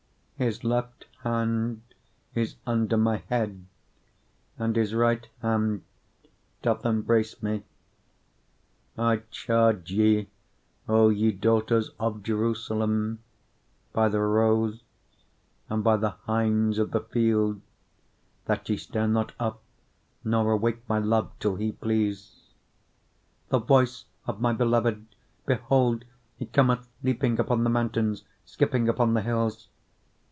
2:6 0.39 0.47
His 0.47 0.63
left 0.63 1.05
hand 1.21 1.81
is 2.33 2.55
under 2.65 2.97
my 2.97 3.17
head, 3.29 3.63
and 4.57 4.75
his 4.75 4.91
right 4.91 5.27
hand 5.43 5.83
doth 6.63 6.83
embrace 6.83 7.43
me. 7.43 7.59
2:7 8.97 9.03
I 9.03 9.17
charge 9.29 9.91
you, 9.91 10.25
O 10.89 11.09
ye 11.09 11.31
daughters 11.31 11.91
of 11.99 12.23
Jerusalem, 12.23 13.19
by 13.93 14.09
the 14.09 14.21
roes, 14.21 14.81
and 15.69 15.83
by 15.83 15.95
the 15.97 16.15
hinds 16.25 16.79
of 16.79 16.89
the 16.89 17.01
field, 17.01 17.61
that 18.45 18.67
ye 18.67 18.77
stir 18.77 19.05
not 19.05 19.33
up, 19.39 19.61
nor 20.23 20.53
awake 20.53 20.81
my 20.89 20.97
love, 20.97 21.29
till 21.39 21.57
he 21.57 21.71
please. 21.71 22.47
2:8 23.49 23.49
The 23.49 23.59
voice 23.59 24.05
of 24.25 24.41
my 24.41 24.53
beloved! 24.53 25.05
behold, 25.45 26.03
he 26.35 26.47
cometh 26.47 26.87
leaping 27.03 27.39
upon 27.39 27.63
the 27.63 27.69
mountains, 27.69 28.23
skipping 28.43 28.89
upon 28.89 29.13
the 29.13 29.21
hills. 29.21 29.67